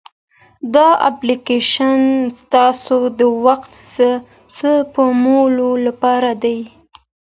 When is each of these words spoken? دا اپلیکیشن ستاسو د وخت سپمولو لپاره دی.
دا 0.73 0.87
اپلیکیشن 1.09 1.99
ستاسو 2.39 2.97
د 3.19 3.21
وخت 3.45 3.71
سپمولو 4.57 5.69
لپاره 5.85 6.31
دی. 6.43 6.59